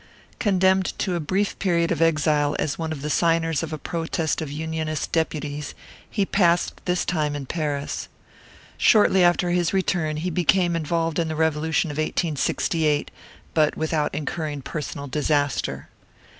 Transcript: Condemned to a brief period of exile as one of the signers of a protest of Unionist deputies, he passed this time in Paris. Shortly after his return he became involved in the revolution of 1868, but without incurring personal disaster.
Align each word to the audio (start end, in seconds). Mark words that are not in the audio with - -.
Condemned 0.39 0.97
to 0.97 1.13
a 1.13 1.19
brief 1.19 1.59
period 1.59 1.91
of 1.91 2.01
exile 2.01 2.55
as 2.57 2.75
one 2.75 2.91
of 2.91 3.03
the 3.03 3.09
signers 3.11 3.61
of 3.61 3.71
a 3.71 3.77
protest 3.77 4.41
of 4.41 4.51
Unionist 4.51 5.11
deputies, 5.11 5.75
he 6.09 6.25
passed 6.25 6.81
this 6.85 7.05
time 7.05 7.35
in 7.35 7.45
Paris. 7.45 8.07
Shortly 8.79 9.23
after 9.23 9.51
his 9.51 9.73
return 9.73 10.17
he 10.17 10.31
became 10.31 10.75
involved 10.75 11.19
in 11.19 11.27
the 11.27 11.35
revolution 11.35 11.91
of 11.91 11.97
1868, 11.99 13.11
but 13.53 13.77
without 13.77 14.15
incurring 14.15 14.63
personal 14.63 15.05
disaster. 15.05 15.87